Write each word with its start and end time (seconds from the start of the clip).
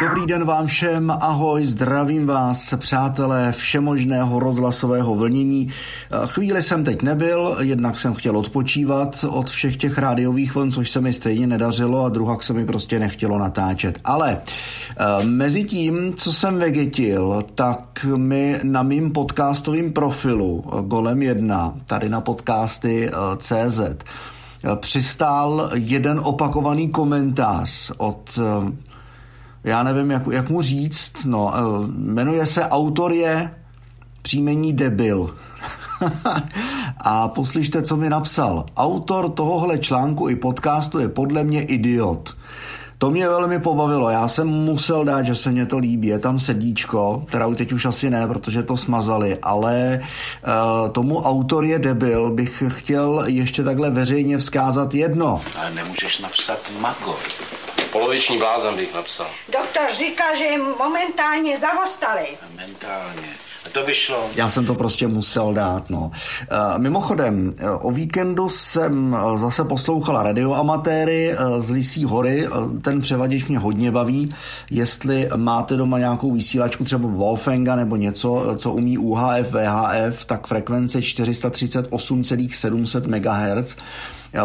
Dobrý 0.00 0.26
den 0.26 0.44
vám 0.44 0.66
všem, 0.66 1.10
ahoj, 1.20 1.64
zdravím 1.64 2.26
vás, 2.26 2.74
přátelé 2.76 3.52
všemožného 3.52 4.38
rozhlasového 4.38 5.14
vlnění. 5.14 5.68
Chvíli 6.26 6.62
jsem 6.62 6.84
teď 6.84 7.02
nebyl, 7.02 7.56
jednak 7.60 7.98
jsem 7.98 8.14
chtěl 8.14 8.36
odpočívat 8.36 9.24
od 9.28 9.50
všech 9.50 9.76
těch 9.76 9.98
rádiových 9.98 10.54
vln, 10.54 10.70
což 10.70 10.90
se 10.90 11.00
mi 11.00 11.12
stejně 11.12 11.46
nedařilo 11.46 12.04
a 12.04 12.08
druhak 12.08 12.42
se 12.42 12.52
mi 12.52 12.66
prostě 12.66 12.98
nechtělo 12.98 13.38
natáčet. 13.38 14.00
Ale 14.04 14.38
eh, 14.40 15.24
mezi 15.24 15.64
tím, 15.64 16.14
co 16.14 16.32
jsem 16.32 16.58
vegetil, 16.58 17.44
tak 17.54 18.06
mi 18.16 18.60
na 18.62 18.82
mým 18.82 19.12
podcastovém 19.12 19.92
profilu 19.92 20.64
eh, 20.66 20.82
Golem 20.82 21.22
1, 21.22 21.74
tady 21.86 22.08
na 22.08 22.20
podcasty 22.20 23.10
eh, 23.10 24.76
přistál 24.76 25.70
jeden 25.74 26.20
opakovaný 26.24 26.88
komentář 26.88 27.92
od 27.96 28.38
já 29.64 29.82
nevím, 29.82 30.10
jak, 30.10 30.22
jak 30.30 30.50
mu 30.50 30.62
říct, 30.62 31.24
no, 31.24 31.52
eh, 31.54 31.86
jmenuje 31.96 32.46
se, 32.46 32.62
autor 32.62 33.12
je 33.12 33.50
příjmení 34.22 34.72
debil. 34.72 35.34
a 37.00 37.28
poslyšte, 37.28 37.82
co 37.82 37.96
mi 37.96 38.10
napsal. 38.10 38.66
Autor 38.76 39.30
tohohle 39.30 39.78
článku 39.78 40.28
i 40.28 40.36
podcastu 40.36 40.98
je 40.98 41.08
podle 41.08 41.44
mě 41.44 41.62
idiot. 41.62 42.36
To 42.98 43.10
mě 43.10 43.28
velmi 43.28 43.60
pobavilo, 43.60 44.10
já 44.10 44.28
jsem 44.28 44.46
musel 44.48 45.04
dát, 45.04 45.22
že 45.22 45.34
se 45.34 45.50
mě 45.50 45.66
to 45.66 45.78
líbí, 45.78 46.08
je 46.08 46.18
tam 46.18 46.40
sedíčko, 46.40 47.24
teda 47.30 47.50
teď 47.54 47.72
už 47.72 47.84
asi 47.84 48.10
ne, 48.10 48.26
protože 48.26 48.62
to 48.62 48.76
smazali, 48.76 49.38
ale 49.42 50.00
uh, 50.00 50.90
tomu 50.90 51.18
autor 51.18 51.64
je 51.64 51.78
debil, 51.78 52.30
bych 52.30 52.62
chtěl 52.68 53.24
ještě 53.26 53.64
takhle 53.64 53.90
veřejně 53.90 54.38
vzkázat 54.38 54.94
jedno. 54.94 55.40
Ale 55.58 55.70
nemůžeš 55.70 56.20
napsat 56.20 56.58
Magor. 56.80 57.16
Poloviční 57.94 58.38
blázen 58.38 58.76
bych 58.76 58.94
napsal. 58.94 59.26
Doktor 59.52 59.82
říká, 59.94 60.34
že 60.34 60.44
je 60.44 60.58
momentálně 60.58 61.58
zavostali. 61.58 62.26
Mentálně. 62.56 63.28
A 63.66 63.68
to 63.72 63.86
by 63.86 63.94
šlo. 63.94 64.30
Já 64.36 64.48
jsem 64.48 64.66
to 64.66 64.74
prostě 64.74 65.06
musel 65.06 65.54
dát, 65.54 65.90
no. 65.90 66.10
E, 66.14 66.78
mimochodem, 66.78 67.54
e, 67.58 67.70
o 67.70 67.90
víkendu 67.90 68.48
jsem 68.48 69.16
e, 69.34 69.38
zase 69.38 69.64
poslouchal 69.64 70.22
radioamatéry 70.22 71.36
z 71.58 71.70
Lisí 71.70 72.04
hory. 72.04 72.48
Ten 72.82 73.00
převaděč 73.00 73.44
mě 73.44 73.58
hodně 73.58 73.90
baví. 73.90 74.34
Jestli 74.70 75.28
máte 75.36 75.76
doma 75.76 75.98
nějakou 75.98 76.32
vysílačku, 76.32 76.84
třeba 76.84 77.08
Wolfenga 77.08 77.76
nebo 77.76 77.96
něco, 77.96 78.54
co 78.56 78.72
umí 78.72 78.98
UHF, 78.98 79.50
VHF, 79.50 80.24
tak 80.24 80.46
frekvence 80.46 81.02
438,700 81.02 83.06
MHz 83.06 83.76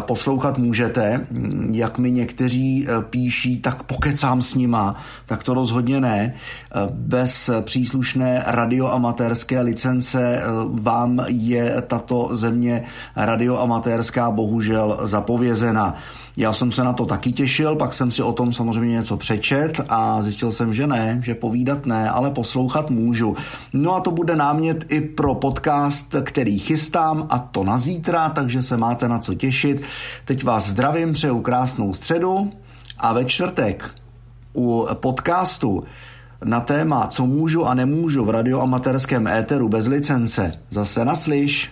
poslouchat 0.00 0.58
můžete. 0.58 1.26
Jak 1.70 1.98
mi 1.98 2.10
někteří 2.10 2.86
eh, 2.88 3.02
píší, 3.02 3.56
tak 3.56 3.82
pokecám 3.82 4.42
s 4.42 4.54
nima, 4.54 4.96
tak 5.26 5.42
to 5.42 5.54
rozhodně 5.54 6.00
ne. 6.00 6.34
Eh, 6.34 6.88
bez 6.90 7.50
příslušné 7.60 8.42
radioamatérské 8.46 9.60
licence 9.60 10.36
eh, 10.36 10.42
vám 10.68 11.20
je 11.28 11.82
tato 11.86 12.28
země 12.32 12.82
radioamatérská 13.16 14.30
bohužel 14.30 14.98
zapovězena. 15.02 15.94
Já 16.38 16.52
jsem 16.52 16.72
se 16.72 16.84
na 16.84 16.92
to 16.92 17.06
taky 17.06 17.32
těšil, 17.32 17.76
pak 17.76 17.94
jsem 17.94 18.10
si 18.10 18.22
o 18.22 18.32
tom 18.32 18.52
samozřejmě 18.52 18.92
něco 18.94 19.16
přečet 19.16 19.80
a 19.88 20.22
zjistil 20.22 20.52
jsem, 20.52 20.74
že 20.74 20.86
ne, 20.86 21.20
že 21.24 21.34
povídat 21.34 21.86
ne, 21.86 22.10
ale 22.10 22.30
poslouchat 22.30 22.90
můžu. 22.90 23.36
No 23.72 23.94
a 23.94 24.00
to 24.00 24.10
bude 24.10 24.36
námět 24.36 24.92
i 24.92 25.00
pro 25.00 25.34
podcast, 25.34 26.14
který 26.22 26.58
chystám 26.58 27.26
a 27.30 27.38
to 27.38 27.64
na 27.64 27.78
zítra, 27.78 28.28
takže 28.28 28.62
se 28.62 28.76
máte 28.76 29.08
na 29.08 29.18
co 29.18 29.34
těšit. 29.34 29.77
Teď 30.24 30.44
vás 30.44 30.68
zdravím, 30.68 31.12
přeju 31.12 31.40
krásnou 31.40 31.94
středu 31.94 32.50
a 32.98 33.12
ve 33.12 33.24
čtvrtek 33.24 33.90
u 34.54 34.86
podcastu 34.94 35.84
na 36.44 36.60
téma, 36.60 37.06
co 37.06 37.26
můžu 37.26 37.66
a 37.66 37.74
nemůžu 37.74 38.24
v 38.24 38.30
radioamatérském 38.30 39.26
éteru 39.26 39.68
bez 39.68 39.86
licence. 39.86 40.60
Zase 40.70 41.04
naslyš. 41.04 41.70